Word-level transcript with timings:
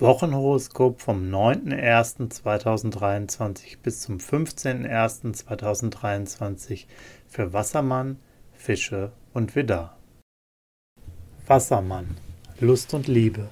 Wochenhoroskop 0.00 1.00
vom 1.00 1.28
9.01.2023 1.28 3.78
bis 3.82 4.02
zum 4.02 4.18
15.01.2023 4.18 6.84
für 7.26 7.52
Wassermann, 7.52 8.18
Fische 8.52 9.10
und 9.34 9.56
Widder. 9.56 9.96
Wassermann, 11.48 12.16
Lust 12.60 12.94
und 12.94 13.08
Liebe. 13.08 13.48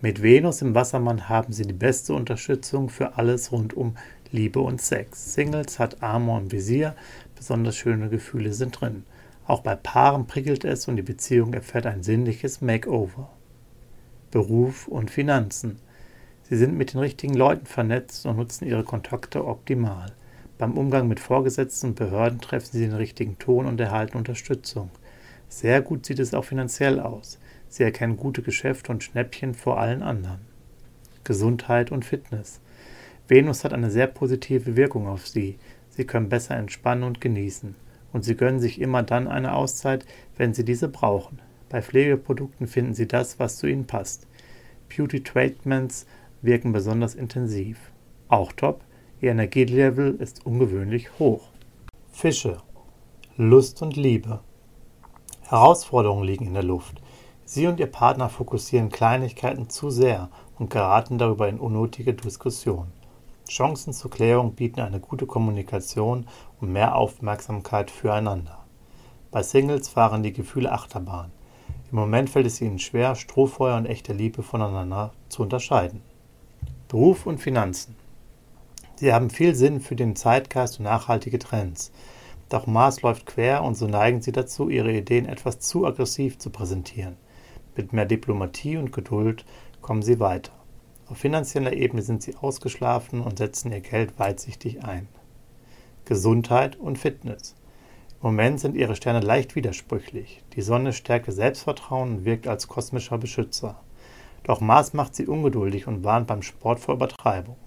Mit 0.00 0.22
Venus 0.22 0.60
im 0.60 0.74
Wassermann 0.74 1.28
haben 1.28 1.52
Sie 1.52 1.64
die 1.64 1.72
beste 1.72 2.14
Unterstützung 2.14 2.88
für 2.88 3.16
alles 3.16 3.52
rund 3.52 3.72
um 3.72 3.96
Liebe 4.32 4.58
und 4.58 4.82
Sex. 4.82 5.34
Singles 5.34 5.78
hat 5.78 6.02
Amor 6.02 6.40
im 6.40 6.50
Visier, 6.50 6.96
besonders 7.36 7.76
schöne 7.76 8.08
Gefühle 8.08 8.54
sind 8.54 8.80
drin. 8.80 9.04
Auch 9.46 9.60
bei 9.60 9.76
Paaren 9.76 10.26
prickelt 10.26 10.64
es 10.64 10.88
und 10.88 10.96
die 10.96 11.02
Beziehung 11.02 11.54
erfährt 11.54 11.86
ein 11.86 12.02
sinnliches 12.02 12.60
Makeover. 12.60 13.30
Beruf 14.30 14.88
und 14.88 15.10
Finanzen. 15.10 15.78
Sie 16.42 16.56
sind 16.56 16.76
mit 16.76 16.92
den 16.92 17.00
richtigen 17.00 17.34
Leuten 17.34 17.66
vernetzt 17.66 18.26
und 18.26 18.36
nutzen 18.36 18.66
ihre 18.66 18.84
Kontakte 18.84 19.44
optimal. 19.44 20.12
Beim 20.58 20.78
Umgang 20.78 21.06
mit 21.06 21.20
Vorgesetzten 21.20 21.88
und 21.88 21.96
Behörden 21.96 22.40
treffen 22.40 22.70
sie 22.72 22.80
den 22.80 22.94
richtigen 22.94 23.38
Ton 23.38 23.66
und 23.66 23.80
erhalten 23.80 24.16
Unterstützung. 24.16 24.90
Sehr 25.48 25.82
gut 25.82 26.06
sieht 26.06 26.18
es 26.18 26.34
auch 26.34 26.44
finanziell 26.44 26.98
aus. 26.98 27.38
Sie 27.68 27.82
erkennen 27.82 28.16
gute 28.16 28.42
Geschäfte 28.42 28.90
und 28.90 29.04
Schnäppchen 29.04 29.54
vor 29.54 29.78
allen 29.78 30.02
anderen. 30.02 30.40
Gesundheit 31.24 31.92
und 31.92 32.04
Fitness. 32.04 32.60
Venus 33.28 33.64
hat 33.64 33.72
eine 33.72 33.90
sehr 33.90 34.06
positive 34.06 34.76
Wirkung 34.76 35.08
auf 35.08 35.26
Sie. 35.26 35.58
Sie 35.90 36.04
können 36.04 36.28
besser 36.28 36.56
entspannen 36.56 37.04
und 37.04 37.20
genießen. 37.20 37.74
Und 38.12 38.24
Sie 38.24 38.36
gönnen 38.36 38.60
sich 38.60 38.80
immer 38.80 39.02
dann 39.02 39.28
eine 39.28 39.54
Auszeit, 39.54 40.06
wenn 40.36 40.54
Sie 40.54 40.64
diese 40.64 40.88
brauchen. 40.88 41.40
Bei 41.68 41.82
Pflegeprodukten 41.82 42.66
finden 42.66 42.94
Sie 42.94 43.08
das, 43.08 43.38
was 43.38 43.56
zu 43.56 43.66
Ihnen 43.66 43.86
passt. 43.86 44.26
Beauty 44.88 45.22
Treatments 45.22 46.06
wirken 46.42 46.72
besonders 46.72 47.14
intensiv. 47.14 47.90
Auch 48.28 48.52
top, 48.52 48.84
Ihr 49.20 49.32
Energielevel 49.32 50.14
ist 50.16 50.46
ungewöhnlich 50.46 51.18
hoch. 51.18 51.48
Fische. 52.12 52.58
Lust 53.36 53.82
und 53.82 53.96
Liebe. 53.96 54.40
Herausforderungen 55.42 56.24
liegen 56.24 56.46
in 56.46 56.54
der 56.54 56.62
Luft. 56.62 57.00
Sie 57.44 57.66
und 57.66 57.80
Ihr 57.80 57.86
Partner 57.86 58.28
fokussieren 58.28 58.88
Kleinigkeiten 58.88 59.68
zu 59.68 59.90
sehr 59.90 60.30
und 60.58 60.70
geraten 60.70 61.18
darüber 61.18 61.48
in 61.48 61.60
unnötige 61.60 62.14
Diskussionen. 62.14 62.92
Chancen 63.48 63.92
zur 63.92 64.10
Klärung 64.10 64.54
bieten 64.54 64.80
eine 64.80 65.00
gute 65.00 65.26
Kommunikation 65.26 66.26
und 66.60 66.72
mehr 66.72 66.96
Aufmerksamkeit 66.96 67.90
füreinander. 67.90 68.64
Bei 69.30 69.42
Singles 69.42 69.88
fahren 69.88 70.22
die 70.22 70.32
Gefühle 70.32 70.72
Achterbahn. 70.72 71.30
Im 71.92 71.98
Moment 71.98 72.30
fällt 72.30 72.46
es 72.46 72.60
ihnen 72.60 72.80
schwer, 72.80 73.14
Strohfeuer 73.14 73.76
und 73.76 73.86
echte 73.86 74.12
Liebe 74.12 74.42
voneinander 74.42 75.12
zu 75.28 75.42
unterscheiden. 75.42 76.02
Beruf 76.88 77.26
und 77.26 77.38
Finanzen. 77.38 77.94
Sie 78.96 79.12
haben 79.12 79.30
viel 79.30 79.54
Sinn 79.54 79.80
für 79.80 79.94
den 79.94 80.16
Zeitgeist 80.16 80.78
und 80.78 80.84
nachhaltige 80.84 81.38
Trends. 81.38 81.92
Doch 82.48 82.66
Mars 82.66 83.02
läuft 83.02 83.26
quer 83.26 83.62
und 83.62 83.76
so 83.76 83.86
neigen 83.86 84.20
sie 84.20 84.32
dazu, 84.32 84.68
ihre 84.68 84.92
Ideen 84.92 85.26
etwas 85.26 85.60
zu 85.60 85.86
aggressiv 85.86 86.38
zu 86.38 86.50
präsentieren. 86.50 87.16
Mit 87.76 87.92
mehr 87.92 88.06
Diplomatie 88.06 88.76
und 88.76 88.92
Geduld 88.92 89.44
kommen 89.80 90.02
sie 90.02 90.18
weiter. 90.18 90.52
Auf 91.08 91.18
finanzieller 91.18 91.72
Ebene 91.72 92.02
sind 92.02 92.22
sie 92.22 92.34
ausgeschlafen 92.36 93.20
und 93.20 93.38
setzen 93.38 93.70
ihr 93.70 93.80
Geld 93.80 94.18
weitsichtig 94.18 94.82
ein. 94.82 95.06
Gesundheit 96.04 96.76
und 96.76 96.98
Fitness. 96.98 97.54
Im 98.22 98.28
Moment 98.30 98.60
sind 98.60 98.76
ihre 98.76 98.96
Sterne 98.96 99.20
leicht 99.20 99.56
widersprüchlich. 99.56 100.42
Die 100.54 100.62
Sonne 100.62 100.94
stärkt 100.94 101.30
Selbstvertrauen 101.30 102.18
und 102.18 102.24
wirkt 102.24 102.48
als 102.48 102.66
kosmischer 102.66 103.18
Beschützer. 103.18 103.78
Doch 104.42 104.60
Mars 104.60 104.94
macht 104.94 105.14
sie 105.14 105.26
ungeduldig 105.26 105.86
und 105.86 106.02
warnt 106.02 106.26
beim 106.26 106.40
Sport 106.40 106.80
vor 106.80 106.94
Übertreibung. 106.94 107.58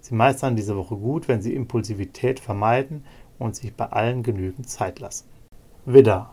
Sie 0.00 0.14
meistern 0.14 0.56
diese 0.56 0.76
Woche 0.76 0.96
gut, 0.96 1.28
wenn 1.28 1.42
sie 1.42 1.54
Impulsivität 1.54 2.40
vermeiden 2.40 3.04
und 3.38 3.54
sich 3.54 3.74
bei 3.74 3.86
allen 3.86 4.22
genügend 4.22 4.68
Zeit 4.68 4.98
lassen. 4.98 5.28
Widder. 5.84 6.32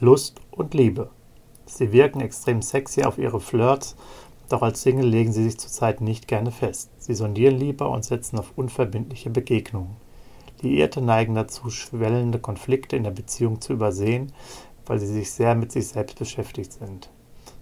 Lust 0.00 0.40
und 0.50 0.72
Liebe. 0.72 1.10
Sie 1.66 1.92
wirken 1.92 2.20
extrem 2.20 2.62
sexy 2.62 3.02
auf 3.02 3.18
ihre 3.18 3.40
Flirts, 3.40 3.96
doch 4.48 4.62
als 4.62 4.80
Single 4.82 5.06
legen 5.06 5.32
sie 5.32 5.44
sich 5.44 5.58
zurzeit 5.58 6.00
nicht 6.00 6.28
gerne 6.28 6.50
fest. 6.50 6.90
Sie 6.98 7.14
sondieren 7.14 7.58
lieber 7.58 7.90
und 7.90 8.04
setzen 8.04 8.38
auf 8.38 8.52
unverbindliche 8.56 9.30
Begegnungen. 9.30 9.96
Liierte 10.62 11.00
neigen 11.00 11.34
dazu, 11.34 11.70
schwellende 11.70 12.38
Konflikte 12.38 12.96
in 12.96 13.04
der 13.04 13.10
Beziehung 13.10 13.60
zu 13.60 13.72
übersehen, 13.72 14.32
weil 14.86 14.98
sie 14.98 15.06
sich 15.06 15.30
sehr 15.30 15.54
mit 15.54 15.72
sich 15.72 15.88
selbst 15.88 16.18
beschäftigt 16.18 16.72
sind. 16.72 17.10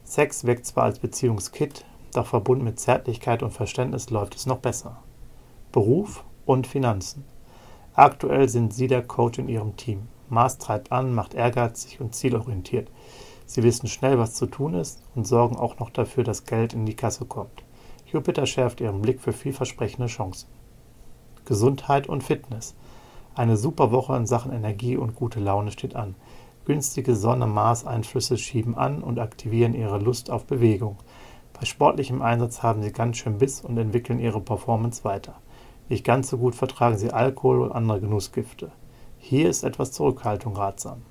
Sex 0.05 0.45
wirkt 0.45 0.67
zwar 0.67 0.85
als 0.85 0.99
Beziehungskit, 0.99 1.85
doch 2.13 2.27
verbunden 2.27 2.65
mit 2.65 2.79
Zärtlichkeit 2.79 3.43
und 3.43 3.51
Verständnis 3.51 4.11
läuft 4.11 4.37
es 4.37 4.47
noch 4.47 4.59
besser. 4.59 5.03
Beruf 5.73 6.25
und 6.47 6.67
Finanzen. 6.67 7.25
Aktuell 7.95 8.49
sind 8.49 8.73
Sie 8.73 8.87
der 8.87 9.03
Coach 9.03 9.39
in 9.39 9.49
Ihrem 9.49 9.77
Team. 9.77 10.09
Mars 10.29 10.59
treibt 10.59 10.93
an, 10.93 11.15
macht 11.15 11.35
ehrgeizig 11.35 12.01
und 12.01 12.15
zielorientiert. 12.15 12.91
Sie 13.47 13.63
wissen 13.63 13.89
schnell, 13.89 14.19
was 14.19 14.35
zu 14.35 14.47
tun 14.47 14.75
ist 14.75 15.03
und 15.15 15.27
sorgen 15.27 15.57
auch 15.57 15.79
noch 15.79 15.91
dafür, 15.91 16.25
dass 16.25 16.45
Geld 16.45 16.73
in 16.73 16.87
die 16.87 16.97
Kasse 16.97 17.25
kommt. 17.25 17.65
Jupiter 18.07 18.47
schärft 18.47 18.81
Ihren 18.81 19.03
Blick 19.03 19.21
für 19.21 19.33
vielversprechende 19.33 20.07
Chancen. 20.07 20.49
Gesundheit 21.45 22.09
und 22.09 22.23
Fitness. 22.23 22.75
Eine 23.37 23.57
super 23.57 23.91
Woche 23.91 24.17
in 24.17 24.27
Sachen 24.27 24.53
Energie 24.53 24.97
und 24.97 25.17
gute 25.17 25.41
Laune 25.41 25.73
steht 25.73 25.97
an. 25.97 26.15
Günstige 26.67 27.17
Sonne-Mars-Einflüsse 27.17 28.39
schieben 28.39 28.77
an 28.77 29.03
und 29.03 29.19
aktivieren 29.19 29.75
ihre 29.75 29.99
Lust 29.99 30.31
auf 30.31 30.47
Bewegung. 30.47 30.99
Bei 31.53 31.67
sportlichem 31.67 32.23
Einsatz 32.23 32.63
haben 32.63 32.83
sie 32.83 32.93
ganz 32.93 33.17
schön 33.17 33.39
Biss 33.39 33.61
und 33.61 33.77
entwickeln 33.77 34.21
ihre 34.21 34.41
Performance 34.41 35.03
weiter. 35.03 35.35
Nicht 35.89 36.05
ganz 36.05 36.31
so 36.31 36.39
gut 36.39 36.55
vertragen 36.55 36.97
sie 36.97 37.11
Alkohol 37.11 37.61
und 37.63 37.73
andere 37.73 38.01
Genussgifte. 38.01 38.71
Hier 39.19 39.51
ist 39.51 39.65
etwas 39.65 39.91
Zurückhaltung 39.91 40.57
ratsam. 40.57 41.03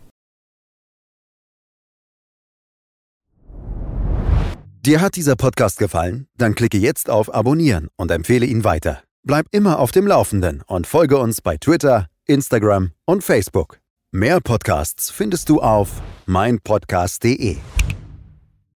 Dir 4.86 5.02
hat 5.02 5.16
dieser 5.16 5.36
Podcast 5.36 5.78
gefallen? 5.78 6.28
Dann 6.38 6.56
klicke 6.56 6.78
jetzt 6.78 7.10
auf 7.10 7.34
Abonnieren 7.34 7.90
und 7.98 8.12
empfehle 8.12 8.46
ihn 8.46 8.64
weiter. 8.64 9.04
Bleib 9.26 9.46
immer 9.52 9.80
auf 9.80 9.92
dem 9.92 10.08
Laufenden 10.08 10.62
und 10.68 10.88
folge 10.88 11.18
uns 11.18 11.40
bei 11.40 11.56
Twitter, 11.56 12.08
Instagram 12.28 12.92
und 13.06 13.24
Facebook. 13.24 13.80
Mehr 14.12 14.40
Podcasts 14.42 15.10
findest 15.10 15.50
du 15.50 15.62
auf 15.62 16.02
meinpodcast.de. 16.26 17.58